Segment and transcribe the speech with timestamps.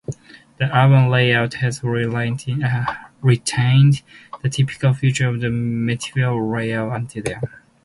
[0.57, 4.01] The urban layout has retained
[4.41, 7.41] the typical features of the medieval layout until then.